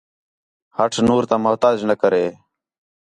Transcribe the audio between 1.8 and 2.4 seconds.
نہ کرے